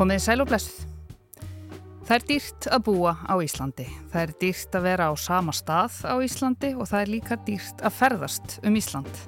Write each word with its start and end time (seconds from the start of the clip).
Komiði 0.00 0.22
sæl 0.24 0.40
og 0.40 0.48
blessuð. 0.48 0.84
Það 2.08 2.14
er 2.14 2.22
dýrt 2.30 2.66
að 2.72 2.84
búa 2.86 3.10
á 3.20 3.36
Íslandi. 3.44 3.84
Það 4.08 4.22
er 4.22 4.30
dýrt 4.40 4.76
að 4.78 4.86
vera 4.86 5.08
á 5.12 5.14
sama 5.20 5.52
stað 5.52 5.98
á 6.08 6.16
Íslandi 6.24 6.70
og 6.72 6.88
það 6.88 7.02
er 7.02 7.10
líka 7.12 7.36
dýrt 7.44 7.84
að 7.84 7.98
ferðast 7.98 8.54
um 8.64 8.78
Ísland. 8.80 9.20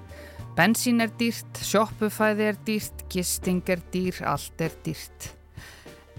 Bensín 0.56 1.04
er 1.04 1.12
dýrt, 1.20 1.60
sjóppufæði 1.60 2.46
er 2.48 2.62
dýrt, 2.64 3.04
gisting 3.12 3.68
er 3.68 3.84
dýr, 3.92 4.22
allt 4.24 4.64
er 4.64 4.72
dýrt. 4.86 5.28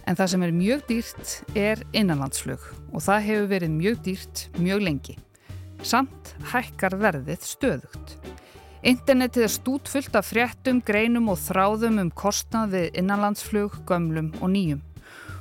En 0.05 0.21
það 0.21 0.35
sem 0.35 0.45
er 0.45 0.55
mjög 0.59 0.85
dýrt 0.91 1.33
er 1.57 1.81
innanlandsflug 1.89 2.69
og 2.93 3.01
það 3.07 3.27
hefur 3.31 3.51
verið 3.55 3.75
mjög 3.79 3.99
dýrt 4.05 4.47
mjög 4.61 4.85
lengi. 4.85 5.17
Samt 5.81 6.35
hækkar 6.53 6.99
verðið 7.01 7.49
stöðugt. 7.49 8.19
Internetið 8.83 9.45
er 9.45 9.51
stútfullt 9.53 10.15
af 10.19 10.25
fréttum, 10.27 10.81
greinum 10.83 11.29
og 11.31 11.37
þráðum 11.39 12.01
um 12.01 12.09
kostnað 12.11 12.73
við 12.73 12.97
innanlandsflug, 12.99 13.77
gömlum 13.87 14.33
og 14.43 14.51
nýjum. 14.51 14.81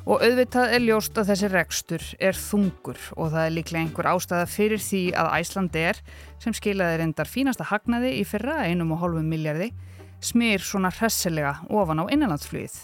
Og 0.07 0.23
auðvitað 0.23 0.75
er 0.77 0.85
ljóst 0.85 1.19
að 1.19 1.33
þessi 1.33 1.51
rekstur 1.51 2.05
er 2.23 2.39
þungur 2.39 3.03
og 3.17 3.33
það 3.35 3.49
er 3.49 3.57
líklega 3.57 3.83
einhver 3.83 4.11
ástæða 4.13 4.47
fyrir 4.47 4.83
því 4.83 5.03
að 5.19 5.33
Æslandi 5.41 5.85
er, 5.91 6.01
sem 6.39 6.55
skilaði 6.55 7.03
reyndar 7.03 7.31
fínasta 7.35 7.67
hagnaði 7.67 8.15
í 8.21 8.23
fyrra 8.31 8.63
einum 8.63 8.95
og 8.95 9.03
hálfum 9.03 9.27
miljardi, 9.35 9.73
smýr 10.23 10.63
svona 10.63 10.95
hressilega 10.95 11.59
ofan 11.67 12.07
á 12.07 12.07
innanlandsflugið. 12.15 12.81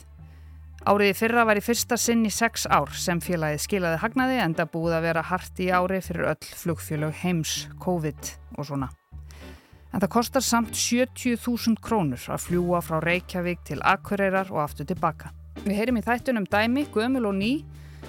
Árið 0.91 1.15
í 1.15 1.19
fyrra 1.23 1.47
var 1.47 1.59
í 1.59 1.62
fyrsta 1.62 1.95
sinn 1.95 2.27
í 2.27 2.34
sex 2.34 2.67
ár 2.67 2.91
sem 2.98 3.23
félagið 3.23 3.62
skilaði 3.62 4.03
hagnaði 4.03 4.43
enda 4.43 4.67
búið 4.67 4.98
að 4.98 5.11
vera 5.12 5.29
hart 5.31 5.62
í 5.62 5.70
ári 5.70 6.03
fyrir 6.03 6.33
öll 6.34 6.55
flugfélög 6.67 7.20
heims, 7.23 7.61
COVID 7.79 8.39
og 8.59 8.67
svona 8.67 8.97
en 9.92 10.02
það 10.02 10.12
kostar 10.12 10.45
samt 10.45 10.77
70.000 10.77 11.80
krónur 11.84 12.28
að 12.28 12.45
fljúa 12.45 12.80
frá 12.84 13.01
Reykjavík 13.05 13.65
til 13.66 13.80
Akureyrar 13.80 14.52
og 14.52 14.62
aftur 14.66 14.88
tilbaka. 14.88 15.33
Við 15.64 15.78
heyrim 15.78 15.98
í 15.98 16.05
þættunum 16.06 16.47
dæmi, 16.51 16.86
gömul 16.95 17.27
og 17.30 17.36
ný, 17.39 17.53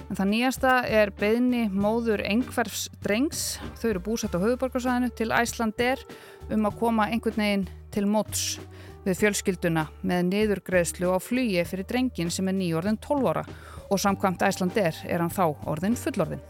en 0.06 0.18
það 0.18 0.30
nýjasta 0.32 0.74
er 0.86 1.12
beðni 1.16 1.64
móður 1.72 2.22
engverfs 2.26 2.88
drengs, 3.02 3.58
þau 3.80 3.88
eru 3.90 4.04
búsett 4.06 4.36
á 4.36 4.42
höfuborgarsæðinu 4.42 5.10
til 5.18 5.30
Æslander 5.34 6.04
um 6.50 6.68
að 6.68 6.78
koma 6.82 7.08
einhvern 7.10 7.42
veginn 7.42 7.66
til 7.90 8.06
móts 8.06 8.60
við 9.04 9.18
fjölskylduna 9.22 9.86
með 10.06 10.26
niðurgreðslu 10.28 11.10
á 11.10 11.18
flugi 11.22 11.64
fyrir 11.66 11.88
drengin 11.88 12.32
sem 12.32 12.48
er 12.50 12.58
nýjórðin 12.58 13.00
12 13.00 13.30
ára 13.32 13.44
og 13.90 13.98
samkvæmt 13.98 14.44
Æslander 14.46 14.98
er 15.08 15.22
hann 15.22 15.32
þá 15.32 15.56
orðin 15.70 15.96
fullorðin. 15.98 16.42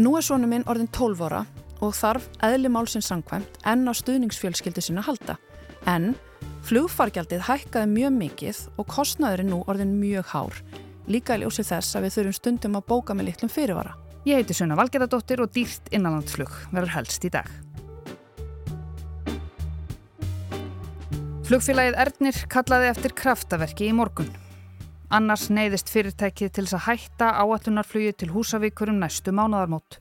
Nú 0.00 0.16
er 0.16 0.24
svonu 0.24 0.48
minn 0.48 0.64
orðin 0.70 0.88
12 0.88 1.26
ára 1.28 1.44
og 1.80 1.94
þarf 1.96 2.28
eðli 2.44 2.70
málsins 2.72 3.08
sangkvæmt 3.10 3.60
enn 3.68 3.88
á 3.88 3.92
stuðningsfjölskyldi 3.96 4.84
sinna 4.84 5.04
halda. 5.06 5.38
En 5.88 6.12
flugfargjaldið 6.68 7.46
hækkaði 7.48 7.90
mjög 7.94 8.14
mikið 8.18 8.62
og 8.76 8.88
kostnaðurinn 8.92 9.52
nú 9.54 9.62
orðin 9.70 9.96
mjög 10.00 10.30
hár. 10.34 10.60
Líka 11.10 11.38
í 11.38 11.42
ljósi 11.42 11.64
þess 11.66 11.96
að 11.96 12.06
við 12.06 12.16
þurfum 12.16 12.36
stundum 12.36 12.78
að 12.78 12.86
bóka 12.92 13.16
með 13.16 13.30
litlum 13.30 13.52
fyrirvara. 13.52 13.96
Ég 14.28 14.36
heiti 14.36 14.54
Sunna 14.54 14.76
Valgerðardóttir 14.76 15.40
og 15.40 15.52
dýrt 15.54 15.88
innanlandsflug 15.96 16.52
verður 16.74 16.92
helst 16.98 17.24
í 17.24 17.32
dag. 17.32 17.48
Flugfélagið 21.48 21.96
Erdnir 21.98 22.36
kallaði 22.52 22.90
eftir 22.92 23.14
kraftaverki 23.16 23.88
í 23.88 23.94
morgun. 23.96 24.28
Annars 25.10 25.48
neyðist 25.50 25.88
fyrirtækið 25.90 26.52
til 26.54 26.62
þess 26.68 26.76
að 26.76 26.84
hætta 26.84 27.30
áallunarflugi 27.40 28.12
til 28.20 28.28
Húsavíkur 28.30 28.92
um 28.92 29.00
næstu 29.02 29.32
mánuðarmót. 29.34 29.98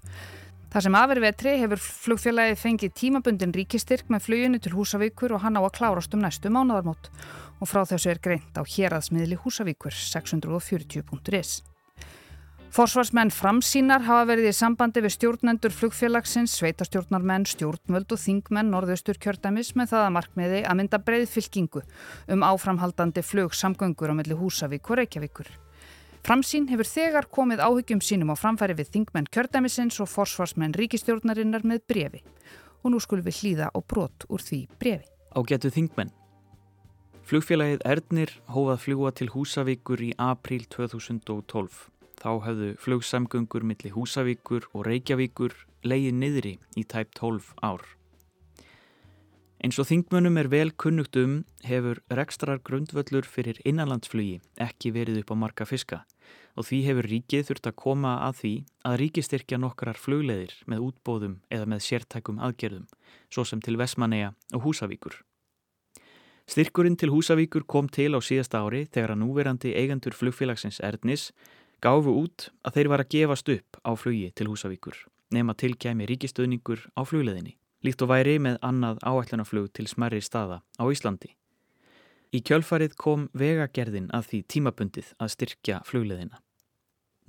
Það 0.69 0.85
sem 0.85 0.95
aðverið 0.99 1.23
vetri 1.25 1.51
hefur 1.63 1.79
flugfélagi 1.81 2.57
fengið 2.61 2.91
tímabundin 2.99 3.53
ríkistyrk 3.55 4.11
með 4.13 4.27
fluginu 4.27 4.59
til 4.61 4.75
Húsavíkur 4.75 5.33
og 5.33 5.41
hann 5.41 5.57
á 5.57 5.65
að 5.65 5.73
klárast 5.79 6.13
um 6.13 6.21
næstu 6.21 6.51
mánuðarmót 6.53 7.09
og 7.57 7.69
frá 7.71 7.81
þessu 7.89 8.11
er 8.11 8.19
greint 8.21 8.53
á 8.53 8.61
héraðsmiðli 8.61 9.39
Húsavíkur 9.41 9.95
640.is. 9.97 11.55
Forsvarsmenn 12.69 13.31
framsínar 13.33 14.03
hafa 14.05 14.27
verið 14.29 14.51
í 14.51 14.53
sambandi 14.53 15.01
við 15.01 15.15
stjórnendur 15.15 15.73
flugfélagsins, 15.73 16.53
sveitastjórnarmenn, 16.59 17.47
stjórnvöld 17.49 18.13
og 18.13 18.21
þingmenn 18.21 18.69
norðaustur 18.69 19.17
kjördæmis 19.17 19.73
með 19.73 19.95
það 19.95 20.05
að 20.05 20.13
markmiði 20.19 20.59
að 20.69 20.77
mynda 20.77 20.99
breið 21.02 21.25
fylkingu 21.33 21.81
um 22.29 22.45
áframhaldandi 22.45 23.25
flugsamgöngur 23.25 24.13
á 24.13 24.17
melli 24.21 24.37
Húsavík 24.37 24.85
og 24.85 25.02
Reykjavíkur. 25.02 25.49
Framsýn 26.25 26.67
hefur 26.69 26.87
þegar 26.87 27.27
komið 27.31 27.61
áhyggjum 27.63 28.02
sínum 28.03 28.33
á 28.33 28.35
framfæri 28.35 28.75
við 28.77 28.91
þingmenn 28.93 29.30
kjördæmisins 29.31 29.99
og 30.03 30.09
forsvarsmenn 30.11 30.75
ríkistjórnarinnar 30.75 31.63
með 31.63 31.85
brefi 31.87 32.23
og 32.83 32.91
nú 32.93 32.99
skulum 32.99 33.25
við 33.25 33.39
hlýða 33.39 33.69
á 33.71 33.80
brot 33.80 34.25
úr 34.27 34.43
því 34.43 34.59
brefi. 34.79 35.08
Á 35.31 35.39
getu 35.47 35.71
þingmenn. 35.71 36.11
Flugfélagið 37.29 37.85
Erdnir 37.85 38.31
hófað 38.49 38.83
fljúa 38.83 39.13
til 39.13 39.29
Húsavíkur 39.29 40.02
í 40.02 40.11
april 40.17 40.63
2012. 40.73 41.87
Þá 42.19 42.31
hafðu 42.45 42.71
flugsamgöngur 42.83 43.63
millir 43.63 43.93
Húsavíkur 43.95 44.65
og 44.73 44.87
Reykjavíkur 44.89 45.55
leiði 45.85 46.11
niðri 46.15 46.58
í 46.75 46.83
tæp 46.83 47.13
12 47.19 47.53
ár. 47.63 47.85
Eins 49.59 49.75
og 49.75 49.89
þingmönnum 49.89 50.37
er 50.39 50.47
vel 50.47 50.70
kunnugt 50.71 51.17
um 51.20 51.42
hefur 51.67 51.99
rekstrar 52.15 52.61
grundvöllur 52.64 53.25
fyrir 53.27 53.58
innanlandsflugi 53.67 54.37
ekki 54.64 54.93
verið 54.95 55.20
upp 55.20 55.33
á 55.36 55.42
marga 55.42 55.67
fiska 55.67 55.99
og 56.55 56.64
því 56.70 56.80
hefur 56.86 57.09
ríkið 57.11 57.43
þurft 57.49 57.67
að 57.67 57.75
koma 57.83 58.14
að 58.30 58.37
því 58.39 58.53
að 58.87 58.97
ríkistyrkja 59.03 59.59
nokkrar 59.59 59.99
flugleðir 59.99 60.55
með 60.64 60.86
útbóðum 60.87 61.36
eða 61.52 61.67
með 61.73 61.83
sértækum 61.89 62.39
aðgerðum, 62.39 62.87
svo 63.27 63.43
sem 63.43 63.59
til 63.59 63.75
Vesmaneja 63.80 64.31
og 64.55 64.64
Húsavíkur. 64.64 65.20
Styrkurinn 66.47 66.95
til 66.95 67.11
Húsavíkur 67.11 67.67
kom 67.67 67.91
til 67.91 68.15
á 68.15 68.20
síðasta 68.23 68.64
ári 68.64 68.86
þegar 68.87 69.17
að 69.17 69.23
núverandi 69.26 69.76
eigendur 69.76 70.15
flugfélagsins 70.15 70.80
Erdnis 70.80 71.33
gáfu 71.83 72.15
út 72.15 72.47
að 72.64 72.80
þeir 72.80 72.95
var 72.95 73.03
að 73.03 73.11
gefast 73.11 73.55
upp 73.59 73.83
á 73.83 73.91
flugi 73.99 74.31
til 74.31 74.47
Húsavíkur 74.47 75.03
nema 75.36 75.53
tilkæmi 75.53 76.08
ríkistöðningur 76.09 76.87
á 76.95 77.03
flugleðinni 77.03 77.58
líkt 77.85 78.03
og 78.03 78.11
væri 78.11 78.37
með 78.43 78.59
annað 78.65 78.99
áætlunaflug 79.07 79.71
til 79.73 79.87
smerri 79.87 80.21
staða 80.23 80.61
á 80.79 80.83
Íslandi. 80.89 81.31
Í 82.29 82.43
kjölfarið 82.45 82.93
kom 82.99 83.29
vegagerðin 83.33 84.11
að 84.13 84.27
því 84.29 84.39
tímabundið 84.53 85.13
að 85.17 85.33
styrkja 85.33 85.79
flugleðina. 85.87 86.41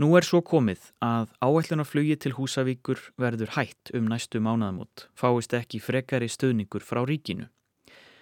Nú 0.00 0.14
er 0.16 0.24
svo 0.24 0.40
komið 0.40 0.90
að 1.04 1.32
áætlunaflugi 1.44 2.16
til 2.20 2.32
Húsavíkur 2.36 3.00
verður 3.20 3.50
hætt 3.56 3.90
um 3.96 4.06
næstu 4.08 4.40
mánaðamót, 4.40 5.10
fáist 5.12 5.52
ekki 5.56 5.80
frekari 5.80 6.28
stöðningur 6.28 6.84
frá 6.84 7.02
ríkinu. 7.08 7.50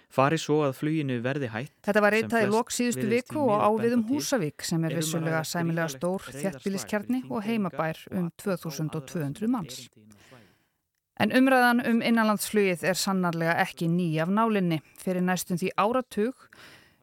Farið 0.09 0.41
svo 0.41 0.57
að 0.65 0.73
fluginu 0.79 1.19
verði 1.21 1.51
hætt. 1.53 1.75
Þetta 1.85 2.01
var 2.03 2.15
reytað 2.17 2.45
í 2.47 2.49
lok 2.49 2.73
síðustu 2.73 3.05
viku 3.11 3.43
og 3.45 3.61
áviðum 3.61 4.07
Húsavík 4.09 4.65
sem 4.65 4.87
er 4.89 4.95
vissulega 4.97 5.43
sæmilega 5.45 5.91
stór 5.93 6.25
þjættbíliskjarni 6.33 7.21
og 7.29 7.45
heimabær 7.45 8.01
um 8.17 8.31
2200 8.41 9.51
manns. 9.51 9.83
En 11.19 11.33
umræðan 11.35 11.81
um 11.83 11.97
innanlandsflugið 11.99 12.85
er 12.87 12.95
sannarlega 12.95 13.57
ekki 13.59 13.89
ný 13.91 14.13
af 14.23 14.29
nálinni. 14.31 14.77
Fyrir 15.01 15.19
næstum 15.27 15.57
því 15.59 15.73
áratug, 15.75 16.45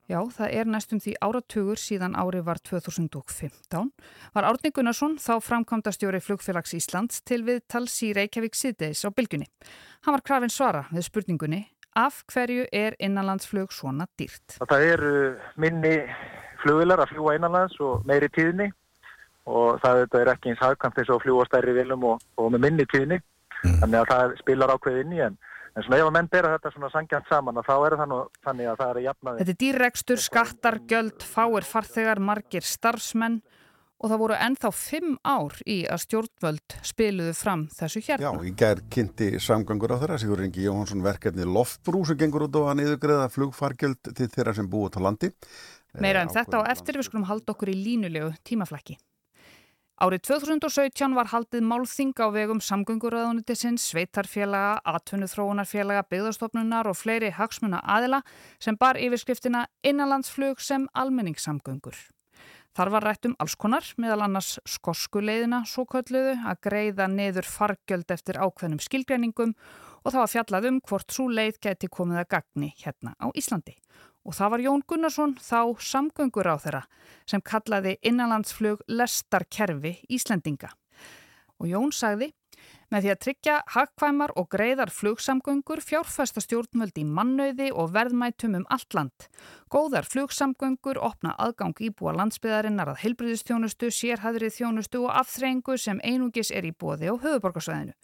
já 0.09 0.17
það 0.33 0.55
er 0.57 0.71
næstum 0.73 1.03
því 1.05 1.13
áratugur 1.21 1.77
síðan 1.77 2.17
ári 2.17 2.41
var 2.47 2.57
2015, 2.65 3.91
var 4.33 4.49
Árni 4.49 4.73
Gunnarsson 4.73 5.19
þá 5.21 5.35
framkvæmdastjóri 5.45 6.23
flugfélags 6.25 6.73
Íslands 6.81 7.21
til 7.29 7.43
við 7.45 7.61
tals 7.69 7.99
í 8.09 8.15
Reykjavík 8.17 8.57
síðdeis 8.57 9.05
á 9.05 9.13
bylgunni. 9.13 9.51
Hann 10.09 10.17
var 10.17 10.25
krafin 10.25 10.55
svara 10.55 10.87
við 10.89 11.11
spurningunni 11.11 11.61
af 11.93 12.25
hverju 12.33 12.65
er 12.73 12.97
innanlandsflug 12.97 13.69
svona 13.69 14.09
dýrt? 14.17 14.57
Það 14.65 14.89
eru 14.95 15.15
minni 15.61 15.97
flugvilar 16.65 17.05
að 17.05 17.13
fljúa 17.13 17.37
innanlands 17.37 17.77
og 17.85 18.01
meiri 18.09 18.33
tíðni 18.33 18.73
og 19.45 19.77
það 19.85 20.21
er 20.25 20.33
ekki 20.33 20.55
eins 20.55 20.65
hagkant 20.65 20.97
eins 20.97 21.13
og 21.13 21.21
að 21.21 21.27
fljúa 21.29 21.51
stærri 21.53 21.77
vilum 21.77 22.15
og, 22.15 22.31
og 22.41 22.55
með 22.55 22.71
minni 22.71 22.89
tíðni 22.89 23.21
mm. 23.67 23.83
þannig 23.83 24.01
að 24.01 24.11
það 24.13 24.35
spilar 24.43 24.75
ákveð 24.77 25.03
inn 25.03 25.15
í 25.17 25.23
en 25.27 25.39
en 25.77 25.85
svona 25.85 25.99
ef 26.01 26.09
að 26.09 26.15
menn 26.17 26.31
bera 26.33 26.55
þetta 26.55 26.73
svona 26.73 26.89
sangjant 26.93 27.29
saman 27.29 27.61
þá 27.67 27.75
er 27.77 27.99
það 28.01 28.09
nú 28.09 28.23
þannig 28.47 28.71
að 28.71 28.79
það 28.81 28.89
er 28.89 29.01
að 29.01 29.07
jafna 29.07 29.37
Þetta 29.37 29.53
er 29.53 29.61
dýrrekstur, 29.63 30.23
skattar, 30.25 30.79
gjöld, 30.89 31.27
fáir 31.35 31.69
farþegar, 31.69 32.23
margir 32.25 32.65
starfsmenn 32.65 33.43
og 33.97 34.11
það 34.13 34.21
voru 34.21 34.37
ennþá 34.47 34.71
fimm 34.77 35.15
ár 35.25 35.57
í 35.65 35.79
að 35.89 36.03
stjórnvöld 36.05 36.77
spiluðu 36.85 37.33
fram 37.37 37.65
þessu 37.73 38.03
hérna. 38.05 38.29
Já, 38.29 38.45
í 38.45 38.53
gerð 38.59 38.85
kynnti 38.93 39.31
samgangur 39.41 39.95
á 39.97 40.01
þeirra, 40.03 40.19
Sigur 40.21 40.45
Ingi 40.45 40.67
Jóhansson 40.67 41.05
verkefni 41.05 41.49
Loftbrú 41.49 42.03
sem 42.09 42.21
gengur 42.21 42.45
út 42.47 42.61
á 42.61 42.73
að 42.73 42.83
niðugreða 42.83 43.31
flugfargjöld 43.33 44.13
til 44.13 44.29
þeirra 44.33 44.57
sem 44.57 44.69
búið 44.69 45.01
á 45.01 45.07
landi. 45.09 45.33
Meira 45.97 46.25
en 46.25 46.29
um 46.29 46.37
þetta 46.37 46.61
á 46.61 46.69
eftir 46.75 47.01
við 47.01 47.09
skulum 47.09 47.29
halda 47.31 47.55
okkur 47.57 47.73
í 47.73 47.77
línulegu 47.87 48.35
tímaflæki. 48.45 48.99
Árið 49.97 50.27
2017 50.29 51.15
var 51.17 51.31
haldið 51.31 51.63
málþing 51.65 52.11
á 52.21 52.29
vegum 52.29 52.59
samgönguröðunitisins, 52.61 53.81
sveitarfélaga, 53.95 54.75
atvinnuþróunarfélaga, 54.93 56.03
byggðarstofnunar 56.11 56.91
og 56.91 56.99
fleiri 57.01 57.31
hagsmuna 57.33 57.81
aðila 57.81 58.19
sem 58.61 58.77
bar 58.77 59.01
yfirskriftina 59.01 59.63
innanlandsflug 59.81 60.61
sem 60.61 60.85
almenningssamgöngur. 60.93 61.97
Þar 62.77 62.93
var 62.93 63.07
rætt 63.09 63.25
um 63.25 63.39
alls 63.41 63.57
konar, 63.57 63.89
meðal 63.97 64.27
annars 64.27 64.59
skoskuleiðina, 64.69 65.63
svo 65.65 65.87
kölluðu, 65.89 66.37
að 66.45 66.61
greiða 66.69 67.09
neður 67.09 67.49
fargjöld 67.49 68.13
eftir 68.13 68.37
ákveðnum 68.37 68.85
skilgreiningum 68.85 69.57
og 70.05 70.13
það 70.13 70.21
var 70.21 70.33
fjallað 70.35 70.69
um 70.75 70.83
hvort 70.85 71.17
svo 71.17 71.31
leið 71.33 71.57
geti 71.71 71.89
komið 71.89 72.21
að 72.21 72.31
gagni 72.37 72.75
hérna 72.85 73.17
á 73.17 73.33
Íslandi. 73.33 73.79
Og 74.27 74.35
það 74.35 74.51
var 74.53 74.63
Jón 74.65 74.83
Gunnarsson 74.91 75.37
þá 75.39 75.61
samgöngur 75.79 76.49
á 76.51 76.59
þeirra 76.59 76.83
sem 77.31 77.43
kallaði 77.47 77.95
innanlandsflug 78.03 78.83
lestarkerfi 78.91 80.01
Íslendinga. 80.11 80.73
Og 81.63 81.71
Jón 81.71 81.95
sagði 81.95 82.33
Með 82.93 83.03
því 83.03 83.11
að 83.13 83.21
tryggja 83.25 83.55
hagkvæmar 83.75 84.33
og 84.39 84.47
greiðar 84.53 84.93
flugsamgöngur 84.95 85.81
fjárfæsta 85.83 86.43
stjórnvöldi 86.45 87.03
í 87.03 87.09
mannauði 87.09 87.73
og 87.75 87.91
verðmætum 87.97 88.55
um 88.61 88.67
allt 88.71 88.95
land. 88.95 89.27
Góðar 89.73 90.07
flugsamgöngur 90.07 91.01
opna 91.03 91.35
aðgang 91.43 91.75
íbúa 91.83 92.15
landsbyðarinnar 92.15 92.93
að 92.93 93.03
heilbriðistjónustu, 93.03 93.91
sérhæðrið 93.91 94.55
þjónustu 94.61 95.03
og 95.03 95.19
afþreyingu 95.19 95.79
sem 95.83 96.01
einungis 96.07 96.55
er 96.55 96.71
í 96.71 96.73
bóði 96.73 97.11
á 97.11 97.15
höfuborgarsvæðinu. 97.19 97.97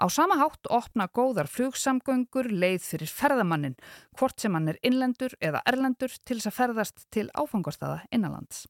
Á 0.00 0.06
sama 0.08 0.40
hátt 0.40 0.66
opna 0.72 1.06
góðar 1.12 1.52
flugsamgöngur 1.52 2.48
leið 2.48 2.88
fyrir 2.88 3.12
ferðamannin, 3.12 3.76
hvort 4.16 4.40
sem 4.40 4.56
hann 4.56 4.72
er 4.72 4.80
innlendur 4.82 5.36
eða 5.40 5.60
erlendur 5.68 6.16
til 6.24 6.40
þess 6.40 6.48
að 6.48 6.58
ferðast 6.58 7.04
til 7.12 7.28
áfangarstaða 7.36 8.00
innanlands. 8.10 8.64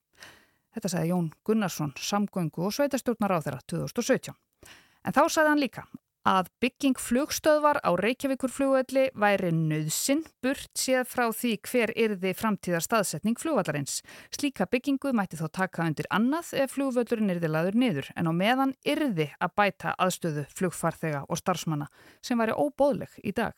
Þetta 0.72 0.88
sagði 0.88 1.12
Jón 1.12 1.28
Gunnarsson, 1.44 1.92
samgöngu 2.00 2.66
og 2.66 2.74
sveitastjórnar 2.74 3.36
á 3.36 3.44
þeirra 3.44 3.60
2017. 3.68 4.34
En 5.02 5.14
þá 5.14 5.26
sagði 5.26 5.50
hann 5.50 5.62
líka 5.62 5.84
að 6.28 6.48
bygging 6.62 6.98
flugstöðvar 7.02 7.80
á 7.82 7.90
Reykjavíkurflugvelli 7.98 9.08
væri 9.18 9.50
nöðsinn 9.56 10.22
burt 10.42 10.70
séð 10.78 11.08
frá 11.10 11.24
því 11.34 11.52
hver 11.66 11.92
yrði 11.98 12.32
framtíðar 12.38 12.84
staðsetning 12.84 13.38
flugvallarins. 13.42 14.00
Slíka 14.30 14.68
byggingu 14.70 15.10
mætti 15.16 15.40
þó 15.40 15.48
taka 15.50 15.86
undir 15.88 16.06
annað 16.14 16.54
ef 16.62 16.76
flugvöllurinn 16.76 17.34
yrði 17.34 17.50
laður 17.50 17.78
niður 17.82 18.12
en 18.14 18.30
á 18.30 18.32
meðan 18.38 18.76
yrði 18.86 19.32
að 19.42 19.54
bæta 19.58 19.96
aðstöðu 19.98 20.46
flugfarþega 20.54 21.24
og 21.26 21.42
starfsmanna 21.42 21.90
sem 22.22 22.38
væri 22.38 22.54
óbóðleg 22.54 23.18
í 23.26 23.34
dag. 23.34 23.56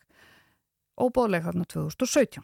Óbóðleg 0.97 1.45
þarna 1.45 1.69
2017. 1.69 2.41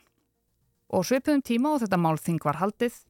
Og 0.91 1.07
svipum 1.07 1.41
tíma 1.41 1.77
og 1.77 1.85
þetta 1.87 2.03
málþing 2.03 2.43
var 2.45 2.61
haldið 2.61 3.07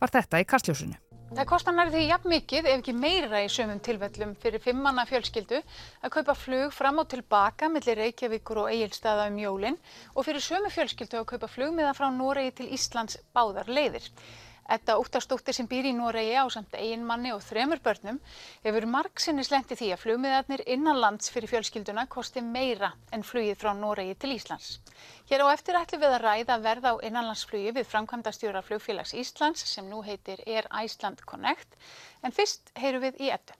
var 0.00 0.12
þetta 0.16 0.40
í 0.40 0.48
kastljósinu. 0.48 1.03
Það 1.34 1.46
kostar 1.50 1.74
nærið 1.74 1.94
því 1.96 2.00
jafn 2.06 2.30
mikið 2.30 2.66
ef 2.70 2.76
ekki 2.78 2.92
meira 2.94 3.38
í 3.42 3.46
sömum 3.50 3.80
tilfellum 3.82 4.34
fyrir 4.38 4.62
fimmanna 4.62 5.02
fjölskyldu 5.08 5.58
að 5.58 6.12
kaupa 6.14 6.36
flug 6.38 6.74
fram 6.76 7.00
og 7.02 7.08
tilbaka 7.10 7.66
millir 7.74 7.98
Reykjavíkur 7.98 8.60
og 8.62 8.68
Egilstaða 8.70 9.24
um 9.32 9.40
jólinn 9.42 9.78
og 10.14 10.28
fyrir 10.28 10.44
sömu 10.46 10.70
fjölskyldu 10.70 11.18
að 11.18 11.26
kaupa 11.32 11.48
flugmiða 11.50 11.90
frá 11.98 12.06
Noregi 12.14 12.52
til 12.60 12.68
Íslands 12.78 13.18
báðar 13.34 13.66
leiðir. 13.66 14.06
Edda 14.64 14.94
Úttastóttir 14.96 15.52
sem 15.52 15.66
býr 15.68 15.90
í 15.90 15.92
Noregi 15.92 16.36
á 16.40 16.48
samt 16.52 16.76
eiginmanni 16.78 17.32
og 17.34 17.42
þremur 17.44 17.80
börnum 17.84 18.20
hefur 18.64 18.86
margsinni 18.88 19.42
slendi 19.44 19.76
því 19.76 19.90
að 19.92 20.00
flugmiðarnir 20.04 20.62
innanlands 20.74 21.32
fyrir 21.34 21.50
fjölskylduna 21.50 22.06
kosti 22.14 22.40
meira 22.46 22.90
en 23.12 23.26
flugið 23.30 23.58
frá 23.60 23.74
Noregi 23.76 24.14
til 24.22 24.32
Íslands. 24.36 24.78
Hér 25.28 25.44
á 25.44 25.46
eftir 25.52 25.76
ætlum 25.80 26.04
við 26.04 26.16
að 26.16 26.24
ræða 26.24 26.56
verða 26.68 26.94
á 26.96 27.04
innanlandsflugi 27.10 27.74
við 27.76 27.90
framkvæmda 27.90 28.32
stjóra 28.32 28.64
flugfélags 28.64 29.12
Íslands 29.20 29.66
sem 29.74 29.90
nú 29.90 30.00
heitir 30.06 30.40
Air 30.46 30.70
Iceland 30.80 31.20
Connect 31.28 31.76
en 32.22 32.32
fyrst 32.32 32.72
heyru 32.80 33.04
við 33.04 33.20
í 33.20 33.30
Eddu. 33.36 33.58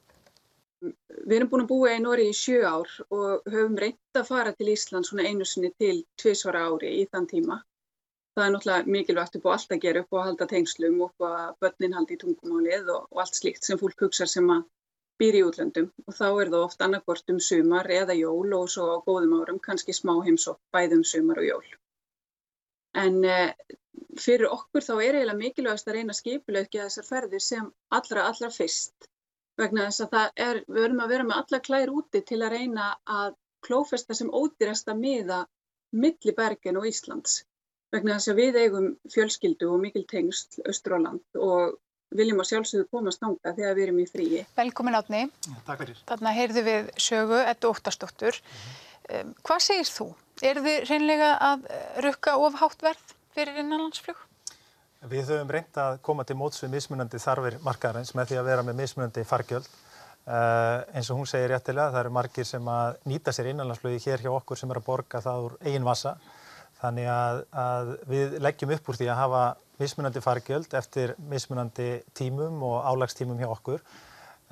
Við 1.29 1.37
erum 1.37 1.53
búin 1.53 1.67
að 1.67 1.71
búa 1.75 1.93
í 1.93 2.01
Noregi 2.01 2.33
í 2.33 2.41
sjö 2.41 2.65
ár 2.65 2.97
og 3.11 3.45
höfum 3.53 3.77
reynt 3.85 4.21
að 4.21 4.29
fara 4.33 4.57
til 4.57 4.73
Íslands 4.73 5.13
svona 5.13 5.29
einu 5.29 5.45
sinni 5.49 5.75
til 5.77 5.99
tviðsvara 6.21 6.65
ári 6.73 6.97
í 7.03 7.07
þann 7.13 7.29
tíma 7.29 7.61
það 8.35 8.45
er 8.45 8.53
náttúrulega 8.53 8.93
mikilvægt 8.95 9.37
upp 9.39 9.45
á 9.47 9.51
allt 9.55 9.73
að 9.75 9.83
gera 9.85 10.01
upp 10.03 10.15
á 10.15 10.17
að 10.19 10.25
halda 10.29 10.47
tengslum 10.51 11.03
upp 11.07 11.23
á 11.23 11.29
að 11.31 11.53
börnin 11.63 11.93
haldi 11.97 12.17
í 12.17 12.21
tungumálið 12.23 12.91
og, 12.95 13.05
og 13.13 13.21
allt 13.23 13.39
slíkt 13.39 13.69
sem 13.69 13.79
fólk 13.79 14.03
hugsa 14.05 14.27
sem 14.31 14.51
að 14.51 14.65
býr 15.23 15.39
í 15.39 15.45
útlöndum. 15.47 15.87
Og 16.09 16.17
þá 16.19 16.27
er 16.27 16.51
það 16.51 16.67
oft 16.67 16.83
annarkort 16.87 17.31
um 17.31 17.39
sumar 17.49 17.91
eða 18.01 18.17
jól 18.19 18.57
og 18.59 18.67
svo 18.75 18.89
á 18.91 18.97
góðum 19.07 19.37
árum 19.39 19.63
kannski 19.63 19.95
smá 19.95 20.17
heimsók 20.27 20.59
bæðum 20.75 21.07
sumar 21.07 21.41
og 21.45 21.49
jól. 21.51 21.71
En 23.05 23.23
eh, 23.23 23.55
fyrir 24.19 24.51
okkur 24.51 24.83
þá 24.83 24.95
er 24.97 25.21
eiginlega 25.21 25.39
mikilvægast 25.39 25.89
að 25.89 25.99
reyna 26.01 26.19
skipulegja 26.19 26.89
þessar 26.89 27.11
ferðir 27.13 27.47
sem 27.47 27.71
allra 27.95 28.29
allra 28.33 28.51
fyrst. 28.59 29.11
Vegna 29.63 29.87
þess 29.87 30.07
að 30.09 30.15
það 30.17 30.45
er, 30.49 30.63
við 30.67 30.83
verðum 30.83 31.07
að 31.07 31.15
vera 31.15 31.31
með 31.31 31.41
alla 31.45 31.65
klær 31.69 31.97
úti 32.03 32.27
til 32.27 32.43
að 32.43 32.55
reyna 32.59 32.93
að 33.07 33.35
klófesta 33.63 34.19
sem 34.19 34.31
ódýrasta 34.35 34.99
miða 34.99 35.45
milli 35.95 36.35
Bergen 36.35 36.81
og 36.81 36.91
Íslands 36.91 37.45
vegna 37.95 38.19
þess 38.19 38.33
að 38.33 38.41
við 38.43 38.61
eigum 38.65 38.91
fjölskyldu 39.13 39.71
og 39.71 39.81
mikil 39.83 40.05
tengst 40.11 40.59
austur 40.65 40.97
á 40.97 41.05
land 41.07 41.39
og 41.41 41.79
viljum 42.15 42.43
að 42.43 42.51
sjálfsögðu 42.51 42.89
komast 42.93 43.25
ánga 43.25 43.55
þegar 43.57 43.77
við 43.79 43.87
erum 43.87 44.03
í 44.03 44.07
fríi. 44.11 44.43
Velkomin 44.57 44.99
átni. 44.99 45.23
Ja, 45.49 45.57
takk 45.67 45.83
fyrir. 45.83 46.03
Þarna 46.09 46.35
heyrðu 46.37 46.65
við 46.69 46.91
sögu, 47.03 47.41
ettu 47.43 47.71
óttastóttur. 47.73 48.39
Um, 49.11 49.33
hvað 49.47 49.65
segir 49.67 49.91
þú? 49.91 50.09
Er 50.43 50.61
þið 50.63 50.87
reynlega 50.91 51.33
að 51.49 51.67
eh, 51.71 51.89
rukka 52.07 52.37
of 52.43 52.61
hátt 52.61 52.85
verð 52.85 53.17
fyrir 53.35 53.59
innanlandsflug? 53.63 54.21
Við 55.05 55.29
höfum 55.29 55.51
reynd 55.53 55.79
að 55.79 55.99
koma 56.07 56.25
til 56.25 56.37
móts 56.41 56.63
við 56.63 56.73
mismunandi 56.79 57.21
þarfir 57.21 57.59
markaðarins 57.65 58.15
með 58.17 58.31
því 58.31 58.39
að 58.41 58.49
vera 58.49 58.65
með 58.65 58.79
mismunandi 58.81 59.27
fargjöld. 59.29 59.67
Uh, 60.25 60.81
eins 60.97 61.11
og 61.13 61.19
hún 61.19 61.29
segir 61.29 61.51
réttilega, 61.53 61.91
það 61.93 62.01
eru 62.01 62.15
margir 62.17 62.47
sem 62.49 62.69
að 62.73 62.95
nýta 63.11 63.35
sér 63.35 63.51
innanlandsflugi 63.51 64.01
hér 64.07 64.23
hjá 64.25 64.31
okkur 64.33 64.57
sem 64.57 64.71
er 64.73 64.81
að 64.81 64.87
borga 64.87 65.21
það 65.21 65.49
úr 65.51 65.59
eigin 65.61 65.85
vasa 65.85 66.15
Þannig 66.85 67.07
að, 67.09 67.43
að 67.57 67.93
við 68.11 68.35
leggjum 68.45 68.75
upp 68.77 68.89
úr 68.91 68.99
því 69.01 69.07
að 69.09 69.21
hafa 69.23 69.45
mismunandi 69.81 70.23
fargjöld 70.23 70.75
eftir 70.77 71.15
mismunandi 71.31 71.91
tímum 72.17 72.61
og 72.67 72.83
álagstímum 72.85 73.41
hjá 73.41 73.49
okkur. 73.49 73.81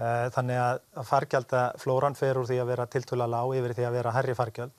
Eh, 0.00 0.28
þannig 0.34 0.58
að 0.58 1.02
fargjaldaflóran 1.06 2.16
fer 2.16 2.40
úr 2.40 2.48
því 2.48 2.62
að 2.62 2.70
vera 2.72 2.88
tiltöla 2.90 3.28
lág 3.28 3.52
yfir 3.58 3.74
því 3.76 3.88
að 3.88 3.98
vera 3.98 4.14
herri 4.16 4.36
fargjöld. 4.38 4.78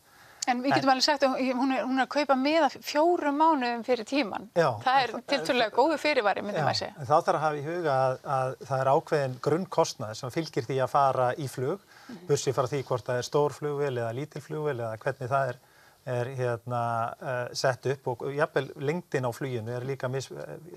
En 0.50 0.60
við 0.60 0.74
getum 0.74 0.90
en, 0.90 0.98
alveg 0.98 1.06
sagt 1.06 1.24
að 1.24 1.38
hún 1.56 1.70
er, 1.72 1.84
hún 1.88 2.00
er 2.02 2.04
að 2.04 2.10
kaupa 2.18 2.36
með 2.36 2.74
fjórum 2.84 3.38
mánuðum 3.40 3.84
fyrir 3.88 4.08
tíman. 4.08 4.50
Já, 4.60 4.68
það 4.84 4.98
er 5.04 5.14
tiltölulega 5.32 5.76
góðu 5.78 6.00
fyrirværi, 6.02 6.44
myndum 6.44 6.68
að 6.68 6.80
segja. 6.82 6.96
Þá 6.98 7.14
þarf 7.14 7.38
að 7.38 7.44
hafa 7.46 7.60
í 7.60 7.64
huga 7.68 7.94
að, 7.94 8.16
að 8.36 8.56
það 8.68 8.82
er 8.82 8.92
ákveðin 8.92 9.38
grunnkostnað 9.48 10.18
sem 10.20 10.34
fylgir 10.34 10.68
því 10.68 10.80
að 10.84 10.92
fara 10.92 11.30
í 11.38 11.48
flug, 11.52 11.86
mm 11.86 12.10
-hmm. 12.10 12.26
bursið 12.28 12.58
fara 12.58 12.72
því 12.74 12.82
hvort 12.90 13.08
það 13.08 13.22
er 13.22 13.30
stór 13.30 13.56
flugvel 13.56 13.94
eða 13.94 14.12
lítil 14.18 14.44
flugvel 14.44 14.76
eða 14.82 14.98
hvernig 15.06 15.32
það 15.32 15.54
er 15.54 15.62
er 16.06 16.30
hérna 16.36 16.84
uh, 17.16 17.48
sett 17.56 17.88
upp 17.94 18.12
og 18.12 18.28
jafnvel 18.36 18.70
lengdin 18.84 19.28
á 19.28 19.32
fluginu 19.32 19.72
er 19.78 19.88
líka 19.88 20.10
mis, 20.12 20.30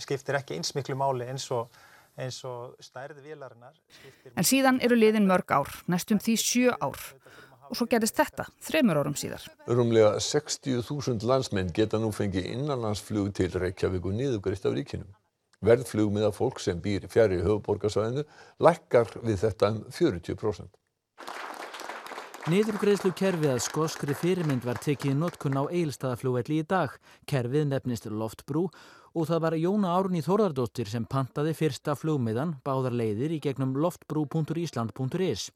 skiptir 0.02 0.38
ekki 0.38 0.58
eins 0.58 0.74
miklu 0.76 0.96
máli 0.98 1.26
eins 1.26 1.48
og, 1.54 1.72
eins 2.18 2.38
og 2.46 2.76
stærði 2.82 3.24
vélarinnar. 3.24 3.74
En 4.36 4.46
síðan 4.46 4.78
eru 4.84 4.98
liðin 4.98 5.26
mörg 5.26 5.50
ár, 5.50 5.72
næstum 5.90 6.22
því 6.22 6.36
sjö 6.42 6.76
ár. 6.78 7.00
Og 7.66 7.74
svo 7.74 7.88
gerist 7.90 8.14
þetta, 8.14 8.46
þreymur 8.62 9.00
árum 9.02 9.16
síðar. 9.18 9.42
Rúmlega 9.66 10.12
60.000 10.22 11.26
landsmenn 11.26 11.72
geta 11.74 11.98
nú 11.98 12.12
fengið 12.14 12.46
innanlandsflug 12.52 13.32
til 13.34 13.50
Reykjavík 13.58 14.06
og 14.06 14.14
niðugriðt 14.14 14.68
af 14.70 14.76
ríkinum. 14.76 15.08
Verðflug 15.66 16.12
með 16.14 16.28
að 16.28 16.36
fólk 16.36 16.60
sem 16.62 16.78
býr 16.84 17.08
fjari 17.10 17.40
höfuborgarsvæðinu 17.42 18.22
lækkar 18.62 19.10
við 19.24 19.40
þetta 19.42 19.72
um 19.72 19.80
40%. 19.90 20.68
Niðurgreðslu 22.46 23.10
kerfið 23.18 23.50
að 23.56 23.64
skoskri 23.64 24.14
fyrirmynd 24.14 24.62
var 24.62 24.78
tekið 24.78 25.16
notkun 25.18 25.56
á 25.58 25.66
eilstaðaflúvelli 25.66 26.60
í 26.62 26.66
dag. 26.70 26.92
Kerfið 27.26 27.64
nefnist 27.72 28.06
Loftbrú 28.06 28.68
og 29.18 29.26
það 29.26 29.42
var 29.42 29.56
Jóna 29.58 29.96
Árni 29.98 30.22
Þórðardóttir 30.22 30.86
sem 30.86 31.08
pantaði 31.10 31.56
fyrsta 31.58 31.96
flugmiðan 31.98 32.54
báðar 32.62 32.94
leiðir 32.94 33.34
í 33.34 33.40
gegnum 33.42 33.74
loftbrú.ísland.is. 33.82 35.48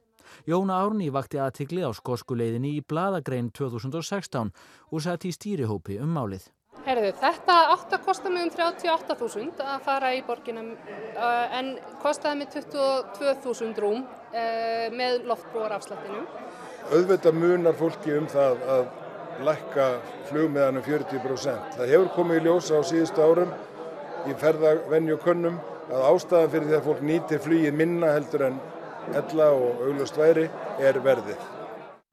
Jóna 0.51 0.81
Árni 0.83 1.13
vakti 1.15 1.39
aðtikli 1.39 1.87
á 1.87 1.95
skoskuleiðinni 1.95 2.75
í 2.81 2.83
Bladagrein 2.83 3.53
2016 3.55 4.51
og 4.91 5.07
satt 5.07 5.31
í 5.31 5.35
stýrihópi 5.37 6.03
um 6.03 6.11
málið. 6.19 6.51
Herðu, 6.91 7.15
þetta 7.23 7.55
átt 7.71 7.95
að 7.95 8.07
kosta 8.09 8.35
mig 8.35 8.49
um 8.49 8.55
38.000 8.57 9.63
að 9.63 9.83
fara 9.87 10.11
í 10.19 10.25
borginum 10.27 10.73
uh, 10.75 11.47
en 11.55 11.77
kostaði 12.03 12.43
mig 12.43 12.51
22.000 12.51 13.79
rúm 13.79 14.03
uh, 14.03 14.87
með 14.91 15.23
loftbrúarafslættinum 15.31 16.27
auðvitað 16.91 17.37
munar 17.39 17.77
fólki 17.79 18.15
um 18.19 18.25
það 18.31 18.63
að 18.75 18.87
lækka 19.47 19.85
flugmiðanum 20.29 20.83
40%. 20.83 21.77
Það 21.77 21.93
hefur 21.93 22.09
komið 22.17 22.41
í 22.41 22.45
ljósa 22.49 22.81
á 22.81 22.83
síðustu 22.89 23.23
árum 23.23 23.53
í 24.27 24.35
ferðavenjukönnum 24.41 25.61
að 25.91 26.07
ástæðan 26.09 26.51
fyrir 26.55 26.67
því 26.67 26.77
að 26.79 26.89
fólk 26.89 27.05
nýtir 27.07 27.43
flugið 27.45 27.79
minna 27.79 28.11
heldur 28.17 28.45
en 28.49 28.59
ella 29.21 29.47
og 29.55 29.85
auglust 29.87 30.19
væri 30.19 30.49
er 30.83 30.99
verðið. 31.05 31.45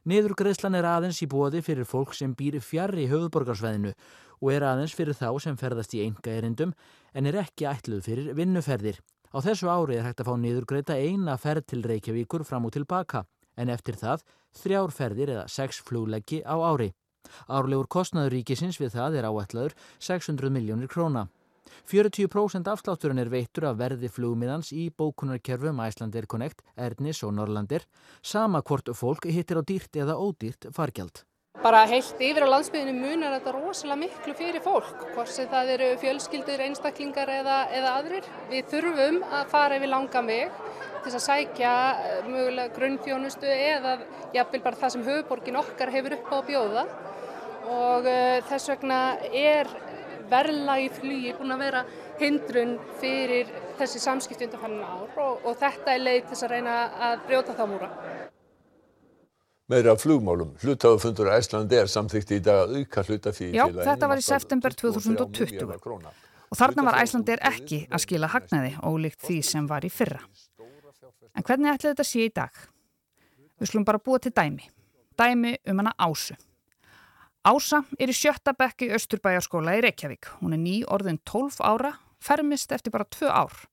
Niðurgreðslan 0.08 0.78
er 0.78 0.88
aðeins 0.88 1.20
í 1.26 1.28
bóði 1.28 1.64
fyrir 1.66 1.88
fólk 1.90 2.14
sem 2.16 2.36
býr 2.38 2.60
fjarr 2.64 2.96
í 3.02 3.10
höfuborgarsveðinu 3.12 3.96
og 4.38 4.52
er 4.54 4.66
aðeins 4.70 4.94
fyrir 4.96 5.18
þá 5.18 5.32
sem 5.44 5.58
ferðast 5.58 5.98
í 5.98 6.04
enga 6.06 6.36
erindum 6.38 6.76
en 7.18 7.26
er 7.26 7.42
ekki 7.42 7.66
ætluð 7.68 8.06
fyrir 8.06 8.30
vinnuferðir. 8.38 9.02
Á 9.34 9.42
þessu 9.44 9.68
ári 9.74 9.98
er 9.98 10.06
hægt 10.06 10.22
að 10.22 10.30
fá 10.30 10.38
niðurgreita 10.40 10.96
eina 10.96 11.36
ferð 11.42 11.66
til 11.74 11.82
Reykjavíkur 11.84 12.46
fram 12.48 12.70
og 12.70 12.78
tilbaka 12.78 13.26
en 13.58 13.74
eftir 13.74 13.98
það 14.00 14.24
þrjár 14.62 14.94
ferðir 14.94 15.34
eða 15.36 15.48
sex 15.52 15.82
flugleggi 15.86 16.44
á 16.46 16.56
ári. 16.56 16.94
Árlegur 17.52 17.90
kostnaður 17.92 18.38
ríkisins 18.38 18.80
við 18.80 18.94
það 18.96 19.20
er 19.20 19.28
áætlaður 19.28 19.76
600 20.00 20.54
miljónir 20.54 20.92
króna. 20.92 21.28
40% 21.88 22.68
afslátturinn 22.72 23.20
er 23.22 23.32
veittur 23.32 23.68
af 23.70 23.80
verði 23.80 24.10
flugmiðans 24.12 24.72
í 24.76 24.88
bókunarkerfum 24.98 25.82
Æslandir 25.84 26.28
Connect, 26.28 26.64
Ernis 26.76 27.24
og 27.28 27.36
Norrlandir, 27.36 27.84
sama 28.22 28.62
hvort 28.62 28.92
fólk 28.96 29.28
hittir 29.28 29.60
á 29.60 29.64
dýrt 29.64 30.00
eða 30.00 30.16
ódýrt 30.16 30.70
fargjald. 30.76 31.24
Bara 31.58 31.88
heilt 31.90 32.20
yfir 32.22 32.46
á 32.46 32.54
landsbyðinu 32.54 32.94
munar 32.94 33.34
þetta 33.34 33.54
rosalega 33.56 34.00
miklu 34.04 34.34
fyrir 34.38 34.62
fólk, 34.62 35.08
hvort 35.16 35.32
sem 35.34 35.48
það 35.50 35.72
eru 35.74 35.88
fjölskyldur, 36.04 36.62
einstaklingar 36.68 37.32
eða, 37.34 37.56
eða 37.74 37.94
aðrir. 37.98 38.28
Við 38.52 38.70
þurfum 38.74 39.18
að 39.26 39.50
fara 39.56 39.80
yfir 39.80 39.90
langa 39.90 40.22
mig 40.22 40.60
til 41.08 41.16
að 41.16 41.24
sækja 41.26 41.74
eh, 42.04 42.22
mögulega 42.28 42.76
grunnfjónustu 42.76 43.50
eða 43.50 43.98
jafnvel 44.36 44.62
bara 44.64 44.82
það 44.84 44.94
sem 44.96 45.06
höfuborgin 45.08 45.60
okkar 45.64 45.94
hefur 45.96 46.18
upp 46.18 46.32
á 46.36 46.40
bjóða 46.48 46.86
og 47.68 48.08
uh, 48.08 48.38
þess 48.48 48.72
vegna 48.72 49.00
er 49.36 49.68
verðlag 50.32 50.86
í 50.86 50.90
flugi 50.94 51.36
búin 51.36 51.56
að 51.56 51.64
vera 51.66 51.84
hindrun 52.20 52.78
fyrir 53.02 53.52
þessi 53.80 54.02
samskipti 54.04 54.48
undanfæðinu 54.48 54.88
ár 54.88 55.22
og, 55.26 55.46
og 55.48 55.60
þetta 55.60 55.94
er 55.94 56.04
leið 56.04 56.32
til 56.32 56.42
að 56.42 56.56
reyna 56.56 56.80
að 57.10 57.22
brjóta 57.28 57.56
þá 57.58 57.64
múra. 57.72 57.92
Meira 59.68 59.98
flugmálum. 60.00 60.54
Hlutafufundur 60.64 61.28
Æslandi 61.36 61.76
er 61.76 61.90
samþykti 61.92 62.38
í 62.40 62.44
dag 62.44 62.62
að 62.64 62.78
auka 62.80 63.04
hlutafíði 63.04 63.58
Já, 63.58 63.66
þetta 63.68 64.08
var 64.08 64.22
í 64.22 64.24
september 64.24 64.76
2020 64.80 65.66
og 66.48 66.56
þarna 66.56 66.86
var 66.88 67.00
Æslandir 67.02 67.42
ekki 67.44 67.82
að 67.92 68.04
skila 68.06 68.30
hagnaði 68.32 68.78
ólíkt 68.80 69.26
því 69.28 69.42
sem 69.44 69.68
var 69.68 69.84
í 69.84 69.92
fyrra. 69.92 70.22
En 71.36 71.44
hvernig 71.44 71.74
ætlaði 71.74 71.92
þetta 71.92 72.08
sé 72.08 72.24
í 72.24 72.32
dag? 72.32 72.62
Við 73.60 73.74
slum 73.74 73.88
bara 73.88 74.00
búa 74.00 74.22
til 74.24 74.32
dæmi. 74.32 74.70
Dæmi 75.20 75.58
um 75.68 75.82
hana 75.84 75.92
Ásu. 76.00 76.38
Ása 77.44 77.84
er 78.00 78.12
í 78.12 78.16
sjötta 78.16 78.54
bekki 78.56 78.88
Östurbæjarskóla 78.96 79.76
í 79.76 79.84
Reykjavík. 79.84 80.32
Hún 80.40 80.56
er 80.56 80.64
ný 80.64 80.78
orðin 80.88 81.20
12 81.28 81.60
ára, 81.60 81.98
fermist 82.24 82.72
eftir 82.72 82.96
bara 82.96 83.04
2 83.04 83.28
ár. 83.28 83.68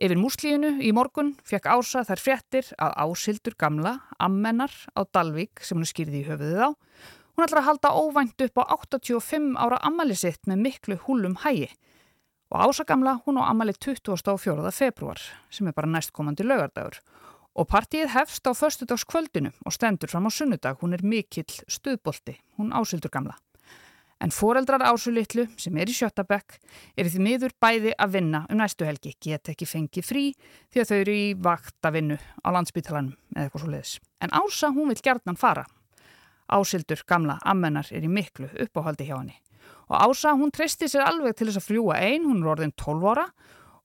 Yfir 0.00 0.16
múslífinu 0.16 0.78
í 0.80 0.94
morgun 0.96 1.34
fekk 1.44 1.66
Ása 1.68 2.00
þær 2.08 2.20
fréttir 2.24 2.68
að 2.80 2.94
Ásildur 3.04 3.52
gamla, 3.60 3.98
ammennar 4.16 4.72
á 4.96 5.04
Dalvík 5.04 5.60
sem 5.60 5.76
hún 5.76 5.88
skýrði 5.90 6.22
í 6.22 6.24
höfuðið 6.24 6.62
á. 6.64 6.70
Hún 7.36 7.44
ætlar 7.44 7.60
að 7.60 7.66
halda 7.66 7.90
óvænt 7.92 8.44
upp 8.46 8.62
á 8.64 8.80
85 8.80 9.58
ára 9.60 9.76
ammali 9.84 10.16
sitt 10.16 10.48
með 10.48 10.62
miklu 10.64 10.96
húlum 11.04 11.36
hægi. 11.44 11.68
Og 12.48 12.64
Ása 12.64 12.88
gamla 12.88 13.18
hún 13.26 13.42
á 13.44 13.52
ammali 13.52 13.76
24. 13.76 14.72
februar 14.72 15.20
sem 15.52 15.68
er 15.68 15.76
bara 15.76 15.92
næstkomandi 15.92 16.48
lögardagur. 16.48 16.96
Og 17.52 17.68
partíið 17.68 18.14
hefst 18.16 18.48
á 18.48 18.56
förstudagskvöldinu 18.56 19.52
og 19.68 19.76
stendur 19.76 20.08
fram 20.08 20.24
á 20.24 20.32
sunnudag. 20.32 20.80
Hún 20.80 20.96
er 20.96 21.04
mikill 21.04 21.60
stuðbolti, 21.68 22.40
hún 22.56 22.72
Ásildur 22.72 23.12
gamla. 23.12 23.36
En 24.20 24.32
foreldrar 24.34 24.82
ásulitlu 24.84 25.46
sem 25.56 25.76
er 25.80 25.88
í 25.88 25.94
Sjötabekk 25.96 26.58
er 26.98 27.08
því 27.08 27.20
miður 27.24 27.54
bæði 27.62 27.94
að 27.96 28.16
vinna 28.18 28.42
um 28.52 28.58
næstu 28.60 28.84
helgi, 28.84 29.14
get 29.16 29.48
ekki 29.48 29.68
fengið 29.68 30.04
frí 30.04 30.24
því 30.68 30.82
að 30.82 30.90
þau 30.90 30.96
eru 30.98 31.14
í 31.16 31.28
vaktavinnu 31.40 32.18
á 32.44 32.48
landsbytalanum 32.52 33.14
eða 33.32 33.46
eitthvað 33.46 33.64
svo 33.64 33.70
leiðis. 33.72 33.94
En 34.20 34.34
Ása 34.36 34.72
hún 34.76 34.92
vil 34.92 35.00
gerðnan 35.00 35.40
fara. 35.40 35.64
Ásildur 36.52 37.00
gamla 37.08 37.38
ammennar 37.48 37.88
er 37.94 38.04
í 38.04 38.12
miklu 38.12 38.50
uppáhaldi 38.60 39.08
hjá 39.08 39.16
henni. 39.16 39.38
Og 39.88 39.96
Ása 39.96 40.36
hún 40.36 40.52
treysti 40.52 40.90
sér 40.90 41.06
alveg 41.08 41.38
til 41.38 41.48
þess 41.48 41.62
að 41.62 41.68
fljúa 41.70 41.96
einn, 42.04 42.28
hún 42.28 42.42
er 42.44 42.52
orðin 42.52 42.76
12 42.76 43.08
ára 43.14 43.28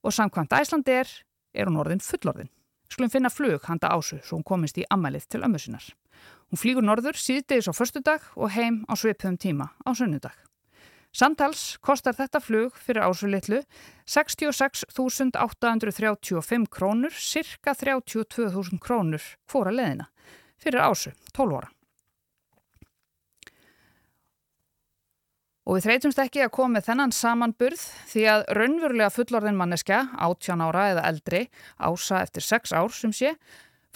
og 0.03 0.13
samkvæmt 0.13 0.59
Æslandi 0.59 0.99
er, 0.99 1.11
er 1.55 1.71
hún 1.71 1.79
orðin 1.79 2.03
fullorðin. 2.03 2.51
Skulum 2.91 3.09
finna 3.13 3.31
flug 3.31 3.63
handa 3.69 3.95
Ásu 3.95 4.19
svo 4.19 4.41
hún 4.41 4.45
komist 4.45 4.77
í 4.77 4.85
ammælið 4.91 5.29
til 5.31 5.45
ömmusinnar. 5.47 5.87
Hún 6.51 6.61
flýgur 6.61 6.85
norður 6.85 7.17
síðdegis 7.17 7.69
á 7.69 7.73
förstudag 7.73 8.21
og 8.35 8.51
heim 8.53 8.85
á 8.85 8.93
svipðum 8.93 9.37
tíma 9.41 9.73
á 9.81 9.89
sunnudag. 9.97 10.45
Samtals 11.15 11.79
kostar 11.79 12.11
þetta 12.17 12.41
flug 12.43 12.73
fyrir 12.75 13.05
ásulitlu 13.07 13.61
66.835 14.11 16.67
krónur, 16.67 17.13
cirka 17.15 17.71
32.000 17.71 18.75
krónur 18.83 19.23
hvora 19.47 19.71
leðina 19.71 20.11
fyrir 20.59 20.83
ásu, 20.83 21.15
12 21.31 21.55
óra. 21.55 21.71
Og 25.65 25.73
við 25.77 25.85
þreytumst 25.87 26.19
ekki 26.21 26.43
að 26.45 26.53
koma 26.53 26.75
með 26.75 26.85
þennan 26.91 27.15
samanburð 27.15 27.81
því 28.11 28.23
að 28.29 28.45
raunverulega 28.53 29.15
fullorðin 29.15 29.57
manneska, 29.57 30.13
18 30.21 30.61
ára 30.61 30.83
eða 30.91 31.07
eldri, 31.09 31.49
ása 31.81 32.21
eftir 32.21 32.45
6 32.45 32.69
ár 32.77 32.93
sem 32.93 33.09
sé, 33.15 33.33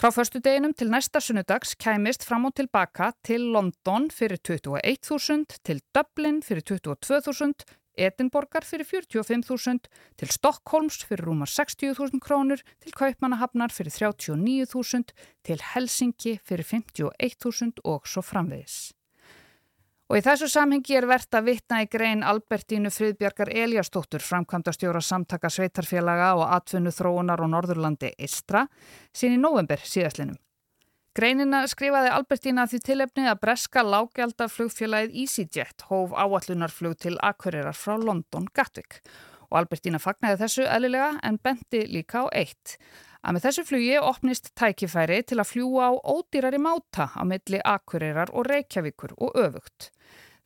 Frá 0.00 0.08
förstu 0.08 0.40
deginum 0.40 0.72
til 0.72 0.88
næsta 0.88 1.20
sunnudags 1.20 1.74
kæmist 1.76 2.22
fram 2.24 2.46
og 2.48 2.54
tilbaka 2.56 3.10
til 3.28 3.42
London 3.52 4.06
fyrir 4.08 4.38
21.000, 4.40 5.58
til 5.60 5.82
Dublin 5.92 6.38
fyrir 6.42 6.62
22.000, 6.64 7.52
Edinborgar 7.98 8.64
fyrir 8.64 8.88
45.000, 8.88 9.90
til 10.16 10.32
Stockholms 10.32 11.04
fyrir 11.04 11.28
rúmar 11.28 11.52
60.000 11.52 12.16
krónur, 12.24 12.62
til 12.80 12.96
Kaupmannahafnar 12.96 13.68
fyrir 13.76 13.92
39.000, 13.92 15.12
til 15.44 15.60
Helsingi 15.74 16.38
fyrir 16.48 16.64
51.000 16.64 17.84
og 17.84 18.08
svo 18.08 18.24
framvegis. 18.24 18.94
Og 20.10 20.18
í 20.18 20.24
þessu 20.26 20.48
samhengi 20.50 20.96
er 20.98 21.04
verðt 21.06 21.36
að 21.38 21.44
vitna 21.46 21.84
í 21.84 21.86
grein 21.86 22.24
Albertínu 22.26 22.90
Friðbjarkar 22.90 23.52
Eliastóttur, 23.54 24.18
framkvæmda 24.26 24.72
stjóra 24.74 24.98
samtaka 25.06 25.46
sveitarfélaga 25.54 26.32
og 26.34 26.48
atvinnu 26.50 26.90
þróunar 26.90 27.38
og 27.44 27.52
Norðurlandi 27.52 28.10
Istra, 28.18 28.64
sín 29.14 29.36
í 29.36 29.38
november 29.38 29.78
síðastlinum. 29.78 30.34
Greinina 31.14 31.60
skrifaði 31.70 32.10
Albertína 32.16 32.64
því 32.66 32.80
tilefnið 32.88 33.30
að 33.30 33.38
breska 33.44 33.84
lágjaldaflugfélagið 33.86 35.14
EasyJet 35.22 35.86
hóf 35.86 36.16
áallunarflug 36.18 36.98
til 36.98 37.14
Akureyrar 37.22 37.78
frá 37.78 37.94
London 37.94 38.50
Gatwick. 38.50 38.98
Og 39.50 39.60
Albertína 39.62 40.02
fagnaði 40.02 40.42
þessu 40.42 40.66
eðlilega 40.66 41.12
en 41.22 41.38
bendi 41.38 41.84
líka 41.86 42.26
á 42.26 42.34
eitt 42.34 42.80
að 43.20 43.36
með 43.36 43.46
þessu 43.46 43.66
flugi 43.68 43.94
opnist 44.00 44.50
tækifæri 44.58 45.22
til 45.28 45.40
að 45.40 45.50
fljúa 45.52 45.90
á 45.90 45.92
ódýrari 46.00 46.60
máta 46.62 47.10
á 47.12 47.22
milli 47.28 47.60
Akureyrar 47.64 48.32
og 48.32 48.48
Reykjavíkur 48.48 49.16
og 49.18 49.36
öfugt. 49.36 49.90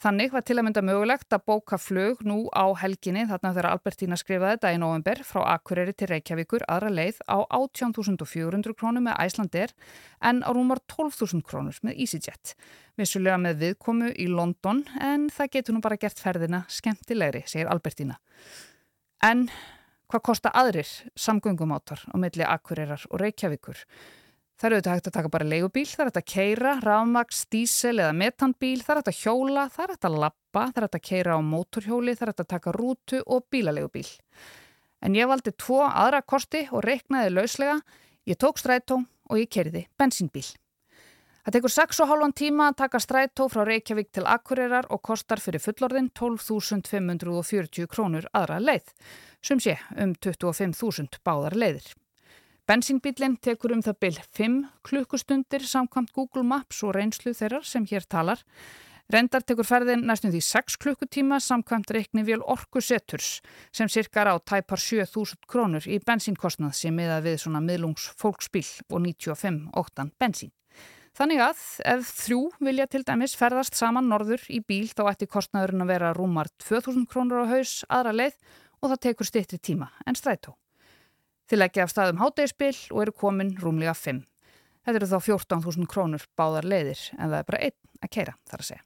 Þannig 0.05 0.35
var 0.35 0.43
til 0.45 0.59
að 0.59 0.67
mynda 0.67 0.83
mögulegt 0.85 1.33
að 1.33 1.45
bóka 1.49 1.79
flug 1.81 2.19
nú 2.29 2.51
á 2.53 2.67
helginni 2.77 3.23
þarna 3.29 3.53
þegar 3.55 3.69
Albertína 3.71 4.19
skrifaði 4.21 4.59
þetta 4.59 4.73
í 4.75 4.81
november 4.83 5.23
frá 5.25 5.41
Akureyri 5.55 5.95
til 5.97 6.11
Reykjavíkur 6.11 6.65
aðra 6.69 6.91
leið 6.93 7.23
á 7.25 7.41
18.400 7.47 8.77
krónur 8.77 9.05
með 9.07 9.17
Æslandir 9.25 9.73
en 10.21 10.43
á 10.45 10.51
rúmar 10.53 10.83
12.000 10.93 11.41
krónur 11.47 11.79
með 11.87 12.03
EasyJet. 12.05 12.53
Vissulega 13.01 13.39
með 13.41 13.63
viðkomu 13.63 14.11
í 14.13 14.29
London 14.29 14.83
en 15.01 15.31
það 15.33 15.55
getur 15.57 15.79
nú 15.79 15.85
bara 15.87 16.01
gert 16.03 16.21
ferðina 16.21 16.67
skemmtilegri, 16.69 17.47
segir 17.49 17.73
Albertína. 17.73 18.19
En 19.25 19.47
hvað 20.15 20.27
kosta 20.29 20.53
aðrir 20.55 20.91
samgöngumátar 21.19 22.05
á 22.07 22.15
milli 22.21 22.47
Akureyrar 22.47 23.03
og 23.11 23.19
Reykjavíkur. 23.19 23.81
Það 24.55 24.69
eru 24.69 24.77
auðvitað 24.77 24.95
hægt 24.95 25.09
að 25.09 25.15
taka 25.17 25.31
bara 25.35 25.47
leigubíl, 25.51 25.87
það 25.91 26.03
er 26.05 26.11
hægt 26.11 26.21
að 26.21 26.29
keira, 26.31 26.75
rafmaks, 26.85 27.41
dísel 27.51 27.97
eða 27.99 28.15
metanbíl, 28.15 28.77
það 28.85 28.93
er 28.93 29.01
hægt 29.01 29.11
að 29.11 29.23
hjóla, 29.25 29.65
það 29.75 29.85
er 29.85 29.93
hægt 29.95 30.07
að 30.07 30.19
lappa, 30.23 30.63
það 30.69 30.79
er 30.79 30.87
hægt 30.87 30.99
að 31.01 31.07
keira 31.09 31.35
á 31.35 31.41
móturhjóli, 31.43 32.15
það 32.15 32.27
er 32.27 32.31
hægt 32.31 32.45
að 32.45 32.53
taka 32.55 32.75
rútu 32.79 33.23
og 33.27 33.49
bílaleigubíl. 33.51 34.07
En 35.03 35.19
ég 35.19 35.29
valdi 35.29 35.55
tvo 35.59 35.81
aðra 35.89 36.23
kosti 36.23 36.63
og 36.71 36.87
reiknaði 36.87 37.35
lauslega, 37.35 37.81
ég 38.31 38.39
tók 38.39 38.63
strætó 38.63 39.03
og 39.03 39.43
ég 39.43 39.51
kerði 39.51 39.89
bensínbíl. 39.99 40.47
Það 41.45 41.59
tekur 41.59 41.73
6,5 41.75 42.31
tíma 42.41 42.67
að 42.71 42.77
taka 42.79 42.99
strætó 43.05 43.47
frá 43.53 43.67
Reykjavík 43.69 44.15
til 44.17 44.23
Akureyrar 44.25 44.87
og 44.89 45.03
kostar 45.05 45.43
fyrir 45.45 45.61
fullorðin 45.61 46.07
12.540 46.17 47.85
krónur 47.93 48.25
aðra 48.33 48.57
leið 48.63 48.89
sem 49.45 49.61
sé 49.61 49.75
um 50.01 50.15
25.000 50.17 51.21
báðar 51.21 51.59
leiðir. 51.61 51.91
Bensínbílinn 52.65 53.37
tekur 53.45 53.77
um 53.77 53.85
það 53.85 53.99
byll 54.01 54.23
5 54.39 54.57
klukkustundir 54.89 55.69
samkvæmt 55.69 56.15
Google 56.17 56.47
Maps 56.49 56.81
og 56.81 56.95
reynslu 56.97 57.37
þeirra 57.37 57.61
sem 57.61 57.85
hér 57.93 58.09
talar. 58.09 58.41
Rendar 59.13 59.45
tekur 59.45 59.69
ferðin 59.69 60.09
næstum 60.09 60.33
því 60.33 60.41
6 60.49 60.81
klukkutíma 60.81 61.43
samkvæmt 61.45 61.93
reikni 61.93 62.25
vél 62.25 62.41
orkuseturs 62.41 63.43
sem 63.69 63.93
cirkar 63.93 64.33
á 64.33 64.41
tæpar 64.41 64.81
7.000 64.81 65.45
krónur 65.45 65.85
í 65.85 66.01
bensínkostnað 66.01 66.73
sem 66.81 66.97
miða 66.97 67.21
við 67.21 67.43
svona 67.45 67.61
miðlungs 67.61 68.15
fólksbíl 68.17 68.65
og 68.89 69.05
95 69.13 69.67
óttan 69.77 70.17
bensín. 70.17 70.57
Þannig 71.15 71.41
að 71.45 71.59
ef 71.87 72.09
þrjú 72.25 72.41
vilja 72.67 72.89
til 72.91 73.05
dæmis 73.07 73.37
ferðast 73.39 73.77
saman 73.79 74.09
norður 74.11 74.43
í 74.51 74.59
bíl 74.67 74.89
þá 74.91 75.13
ætti 75.13 75.29
kostnaðurinn 75.31 75.85
að 75.85 75.93
vera 75.93 76.09
rúmar 76.17 76.49
2000 76.65 77.07
krónur 77.07 77.47
á 77.47 77.53
haus 77.53 77.85
aðra 77.87 78.15
leið 78.17 78.35
og 78.83 78.89
það 78.91 79.03
tekur 79.07 79.29
stittri 79.29 79.61
tíma 79.63 79.93
en 80.11 80.19
strætó. 80.19 80.57
Þið 81.47 81.61
leggja 81.61 81.85
af 81.87 81.93
staðum 81.93 82.19
hátægispill 82.19 82.81
og 82.91 83.05
eru 83.05 83.15
komin 83.15 83.55
rúmlega 83.63 83.95
5. 83.95 84.25
Þetta 84.83 85.01
eru 85.01 85.11
þá 85.13 85.19
14.000 85.29 85.89
krónur 85.95 86.27
báðar 86.35 86.67
leiðir 86.67 87.07
en 87.15 87.31
það 87.31 87.39
er 87.39 87.49
bara 87.53 87.63
einn 87.69 88.03
að 88.03 88.13
keira 88.19 88.37
þar 88.51 88.65
að 88.65 88.69
segja. 88.73 88.85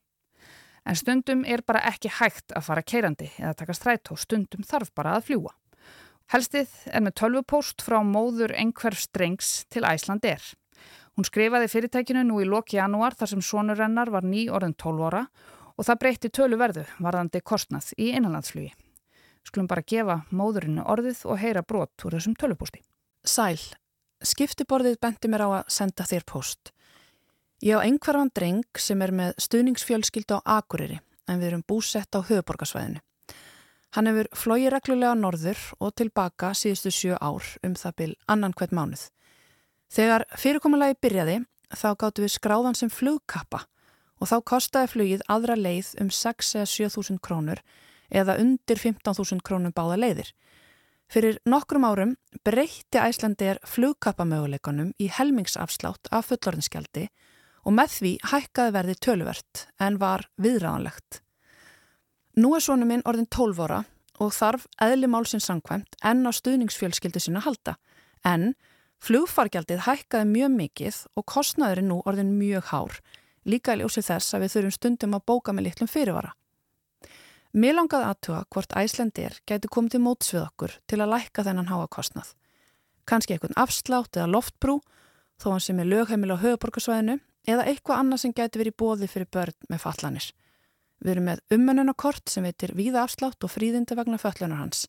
En 0.88 1.00
stundum 1.00 1.48
er 1.48 1.64
bara 1.64 1.84
ekki 1.88 2.12
hægt 2.12 2.52
að 2.52 2.68
fara 2.68 2.84
keirandi 2.84 3.32
eða 3.38 3.56
taka 3.56 3.76
strætó, 3.76 4.20
stundum 4.20 4.68
þarf 4.68 4.92
bara 4.92 5.16
að 5.16 5.30
fljúa. 5.30 5.56
Helstið 6.28 6.76
er 6.92 7.00
með 7.04 7.16
tölvupóst 7.22 7.80
frá 7.80 8.02
móður 8.04 8.52
einhverf 8.52 9.00
strengs 9.00 9.62
til 9.72 9.88
Æsland 9.88 10.28
er. 10.28 10.44
Hún 11.18 11.26
skrifaði 11.26 11.66
fyrirtækinu 11.66 12.20
nú 12.22 12.36
í 12.38 12.44
loki 12.46 12.76
janúar 12.76 13.16
þar 13.18 13.32
sem 13.32 13.40
sonurennar 13.42 14.06
var 14.14 14.22
ný 14.22 14.44
orðin 14.54 14.76
12 14.78 15.06
ára 15.08 15.24
og 15.74 15.86
það 15.88 15.98
breytti 16.04 16.28
töluverðu 16.30 16.84
varðandi 17.02 17.40
kostnað 17.42 17.88
í 17.98 18.12
innanlandsflugi. 18.12 18.70
Skulum 19.42 19.66
bara 19.66 19.82
gefa 19.82 20.20
móðurinu 20.30 20.84
orðið 20.86 21.24
og 21.26 21.40
heyra 21.42 21.64
brot 21.66 22.06
úr 22.06 22.14
þessum 22.14 22.38
tölupústi. 22.38 22.84
Sæl, 23.26 23.58
skiptiborðið 24.22 25.00
bendi 25.02 25.32
mér 25.32 25.42
á 25.42 25.48
að 25.58 25.74
senda 25.74 26.06
þér 26.06 26.28
post. 26.30 26.70
Ég 27.66 27.74
á 27.74 27.82
einhverfan 27.82 28.30
dreng 28.30 28.78
sem 28.78 29.02
er 29.02 29.10
með 29.10 29.34
stuðningsfjölskyld 29.42 30.38
á 30.38 30.62
Akureyri 30.62 31.00
en 31.26 31.42
við 31.42 31.50
erum 31.50 31.66
búsett 31.66 32.14
á 32.14 32.22
höfuborgarsvæðinu. 32.22 33.02
Hann 33.98 34.06
hefur 34.06 34.30
flóið 34.38 34.70
reglulega 34.70 35.18
norður 35.18 35.66
og 35.82 35.98
tilbaka 35.98 36.54
síðustu 36.54 36.94
sjö 36.94 37.18
ár 37.18 37.42
um 37.66 37.74
það 37.74 38.02
byl 38.04 38.12
annan 38.30 38.54
hvert 38.54 38.70
mánuð. 38.70 39.08
Þegar 39.88 40.26
fyrirkomulagi 40.36 40.98
byrjaði 41.00 41.38
þá 41.72 41.88
gáttu 42.00 42.24
við 42.24 42.34
skráðan 42.36 42.76
sem 42.76 42.90
flugkappa 42.92 43.64
og 44.18 44.30
þá 44.30 44.36
kostaði 44.50 44.92
flugið 44.92 45.24
aðra 45.30 45.56
leið 45.56 45.94
um 46.02 46.10
6 46.12 46.54
eða 46.58 46.68
7.000 46.72 47.22
krónur 47.24 47.62
eða 48.08 48.38
undir 48.40 48.80
15.000 48.80 49.44
krónum 49.44 49.72
báða 49.72 49.98
leiðir. 50.00 50.32
Fyrir 51.08 51.38
nokkrum 51.48 51.86
árum 51.88 52.16
breytti 52.44 53.00
Æslandir 53.00 53.60
flugkappamöguleikonum 53.64 54.92
í 55.00 55.08
helmingsafslátt 55.08 56.10
af 56.12 56.28
fullorðinskjaldi 56.28 57.06
og 57.64 57.76
með 57.76 57.94
því 57.94 58.12
hækkaði 58.32 58.74
verði 58.76 58.96
töluvert 59.04 59.64
en 59.80 59.96
var 60.02 60.26
viðræðanlegt. 60.40 61.22
Nú 62.38 62.52
er 62.56 62.64
svonu 62.64 62.86
minn 62.88 63.04
orðin 63.08 63.28
12 63.32 63.64
óra 63.64 63.82
og 64.20 64.34
þarf 64.36 64.66
eðli 64.84 65.08
málsins 65.08 65.48
sangkvæmt 65.48 65.96
enn 66.04 66.28
á 66.28 66.32
stuðningsfjölskyldu 66.34 67.22
sinna 67.22 67.40
halda. 67.44 67.78
En 68.26 68.52
flugfargjaldið 69.04 69.84
hækkaði 69.86 70.28
mjög 70.32 70.52
mikið 70.56 70.98
og 71.16 71.26
kostnaðurinn 71.30 71.90
nú 71.92 72.00
orðin 72.08 72.34
mjög 72.38 72.70
hár, 72.72 72.98
líka 73.46 73.76
í 73.76 73.82
ljósi 73.82 74.02
þess 74.02 74.34
að 74.34 74.44
við 74.44 74.54
þurfum 74.54 74.74
stundum 74.76 75.16
að 75.18 75.26
bóka 75.30 75.54
með 75.54 75.68
litlum 75.68 75.90
fyrirvara. 75.90 76.34
Mér 77.56 77.78
langaði 77.78 78.08
aðtuga 78.10 78.42
hvort 78.52 78.74
Æslandir 78.76 79.38
gæti 79.48 79.70
komið 79.72 79.94
til 79.94 80.02
móts 80.04 80.34
við 80.34 80.42
okkur 80.44 80.74
til 80.90 80.98
að 81.00 81.14
lækka 81.14 81.46
þennan 81.46 81.70
háa 81.70 81.86
kostnað. 81.88 82.34
Kanski 83.08 83.34
einhvern 83.34 83.56
afslátt 83.56 84.18
eða 84.18 84.28
loftbrú, 84.34 84.80
þó 85.40 85.54
hann 85.54 85.64
sem 85.64 85.80
er 85.80 85.88
lögheimil 85.88 86.34
á 86.36 86.42
höfuborgarsvæðinu, 86.42 87.16
eða 87.48 87.64
eitthvað 87.70 88.02
annað 88.02 88.22
sem 88.22 88.34
gæti 88.36 88.60
verið 88.60 88.76
bóði 88.76 89.08
fyrir 89.08 89.30
börn 89.32 89.56
með 89.72 89.82
fallanir. 89.86 90.28
Við 91.00 91.14
erum 91.14 91.28
með 91.30 91.42
umönnunarkort 91.54 92.28
sem 92.28 92.44
veitir 92.44 92.74
víða 92.76 93.06
afslátt 93.06 93.44
og 93.46 93.52
fríðindi 93.54 93.96
vegna 93.96 94.18
föllunar 94.20 94.60
hans. 94.60 94.88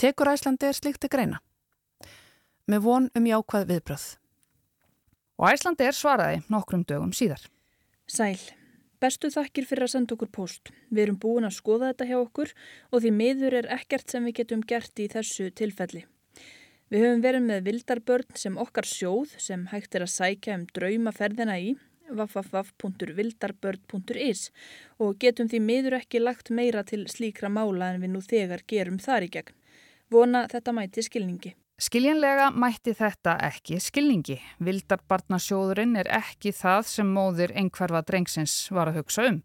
Tekur 0.00 0.30
Æslandi 0.30 0.70
er 0.70 0.78
slikt 0.78 1.04
að 1.04 1.12
greina. 1.16 1.40
Með 2.70 2.84
von 2.84 3.08
um 3.18 3.24
jákvæð 3.26 3.64
viðbröð. 3.66 4.02
Og 5.40 5.48
Æslandi 5.50 5.86
er 5.88 5.96
svaraði 5.96 6.42
nokkrum 6.52 6.84
dögum 6.86 7.10
síðar. 7.16 7.40
Sæl. 8.06 8.38
Bestu 9.00 9.30
þakkir 9.32 9.64
fyrir 9.66 9.84
að 9.86 9.92
senda 9.94 10.12
okkur 10.14 10.30
post. 10.30 10.70
Við 10.92 11.02
erum 11.06 11.18
búin 11.18 11.46
að 11.48 11.56
skoða 11.56 11.88
þetta 11.90 12.08
hjá 12.10 12.18
okkur 12.20 12.50
og 12.92 12.98
því 13.00 13.10
miður 13.16 13.52
er 13.62 13.66
ekkert 13.74 14.06
sem 14.12 14.22
við 14.28 14.36
getum 14.42 14.62
gert 14.62 14.94
í 15.00 15.08
þessu 15.10 15.50
tilfelli. 15.56 16.02
Við 16.92 17.00
höfum 17.06 17.22
verið 17.24 17.42
með 17.46 17.64
vildarbörn 17.70 18.30
sem 18.42 18.54
okkar 18.60 18.86
sjóð 18.90 19.28
sem 19.40 19.60
hægt 19.72 19.92
er 19.96 20.02
að 20.04 20.14
sækja 20.14 20.56
um 20.58 20.64
draumaferðina 20.76 21.56
í 21.62 21.68
www.vildarbörn.is 22.10 24.40
og 24.98 25.18
getum 25.22 25.46
því 25.48 25.58
miður 25.64 25.94
ekki 26.02 26.18
lagt 26.20 26.50
meira 26.50 26.82
til 26.84 27.08
slíkra 27.08 27.48
mála 27.50 27.94
en 27.94 28.00
við 28.04 28.10
nú 28.14 28.20
þegar 28.26 28.62
gerum 28.68 28.98
þar 29.00 29.22
í 29.26 29.28
gegn. 29.38 29.54
Vona 30.10 30.48
þetta 30.50 30.72
mæti 30.76 31.02
skilningi. 31.06 31.54
Skiljanlega 31.80 32.50
mætti 32.52 32.92
þetta 32.92 33.38
ekki 33.46 33.78
skilningi. 33.80 34.34
Vildarbarnasjóðurinn 34.60 35.94
er 35.96 36.10
ekki 36.12 36.50
það 36.52 36.82
sem 36.90 37.12
móðir 37.16 37.54
einhverfa 37.56 38.02
drengsins 38.04 38.56
var 38.76 38.90
að 38.90 38.98
hugsa 39.00 39.24
um. 39.30 39.38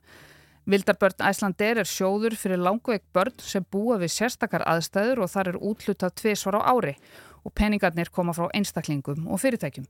Vildarbörn 0.68 1.24
Æslandir 1.30 1.80
er 1.80 1.88
sjóður 1.88 2.36
fyrir 2.36 2.60
langveik 2.60 3.06
börn 3.16 3.38
sem 3.40 3.64
búa 3.72 3.96
við 4.02 4.12
sérstakar 4.18 4.66
aðstæður 4.68 5.22
og 5.24 5.32
þar 5.32 5.52
er 5.54 5.60
útlutað 5.70 6.18
tviðsvar 6.20 6.58
á 6.60 6.62
ári 6.74 6.96
og 7.46 7.54
peningarnir 7.56 8.12
koma 8.12 8.36
frá 8.36 8.50
einstaklingum 8.52 9.30
og 9.32 9.40
fyrirtækjum. 9.40 9.88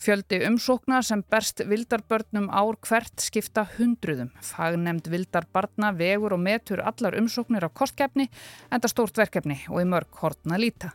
Fjöldi 0.00 0.40
umsóknar 0.48 1.04
sem 1.04 1.20
berst 1.28 1.60
vildarbörnum 1.60 2.48
ár 2.56 2.80
hvert 2.88 3.20
skipta 3.20 3.66
hundruðum. 3.76 4.32
Fagnemd 4.40 5.12
vildarbarna 5.12 5.92
vegur 5.92 6.38
og 6.38 6.40
metur 6.40 6.80
allar 6.80 7.20
umsóknir 7.20 7.68
á 7.68 7.70
kostgefni 7.72 8.30
enda 8.72 8.88
stórt 8.88 9.20
verkefni 9.20 9.60
og 9.68 9.84
í 9.84 9.88
mörg 9.92 10.22
hortna 10.22 10.56
líta. 10.56 10.94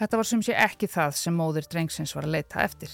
Þetta 0.00 0.16
var 0.16 0.28
sem 0.30 0.42
sé 0.44 0.56
ekki 0.56 0.88
það 0.88 1.14
sem 1.20 1.34
móðir 1.36 1.68
drengsins 1.68 2.16
var 2.16 2.24
að 2.24 2.38
leita 2.38 2.62
eftir. 2.64 2.92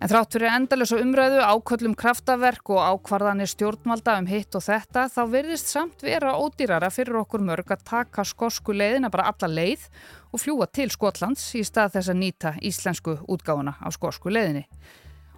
En 0.00 0.08
þrátt 0.08 0.32
fyrir 0.32 0.48
endalösa 0.48 0.96
umræðu, 0.96 1.40
áköllum 1.44 1.94
kraftaverk 1.96 2.70
og 2.72 2.80
ákvarðanir 2.80 3.50
stjórnvalda 3.52 4.14
um 4.20 4.28
hitt 4.30 4.56
og 4.56 4.64
þetta, 4.64 5.02
þá 5.12 5.20
verðist 5.28 5.68
samt 5.68 6.00
vera 6.04 6.32
ódýrara 6.40 6.88
fyrir 6.92 7.18
okkur 7.20 7.44
mörg 7.44 7.72
að 7.74 7.84
taka 7.90 8.24
skosku 8.24 8.72
leiðina 8.72 9.10
bara 9.12 9.28
alla 9.28 9.50
leið 9.52 9.84
og 10.32 10.40
fljúa 10.40 10.70
til 10.72 10.88
Skotlands 10.92 11.44
í 11.56 11.66
stað 11.68 11.98
þess 11.98 12.12
að 12.14 12.20
nýta 12.22 12.54
íslensku 12.64 13.18
útgáfuna 13.28 13.76
á 13.76 13.88
skosku 13.92 14.32
leiðinni. 14.32 14.64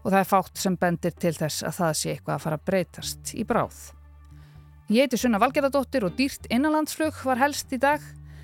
Og 0.04 0.12
það 0.12 0.20
er 0.20 0.30
fátt 0.30 0.62
sem 0.62 0.78
bendir 0.78 1.18
til 1.18 1.34
þess 1.34 1.66
að 1.66 1.78
það 1.80 1.98
sé 1.98 2.14
eitthvað 2.14 2.36
að 2.36 2.46
fara 2.46 2.62
að 2.62 2.66
breytast 2.70 3.34
í 3.34 3.46
bráð. 3.46 3.82
Ég 4.94 5.06
heiti 5.06 5.18
Sunna 5.18 5.42
Valgerðardóttir 5.42 6.06
og 6.06 6.14
dýrt 6.18 6.46
innanlandsflug 6.50 7.18
var 7.26 7.42
helst 7.42 7.74
í 7.74 7.82
dag. 7.82 8.02